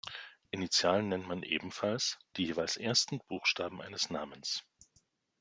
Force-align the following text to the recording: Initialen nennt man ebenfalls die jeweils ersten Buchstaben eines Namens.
Initialen 0.49 1.09
nennt 1.09 1.27
man 1.27 1.43
ebenfalls 1.43 2.17
die 2.35 2.47
jeweils 2.47 2.75
ersten 2.75 3.19
Buchstaben 3.27 3.83
eines 3.83 4.09
Namens. 4.09 4.63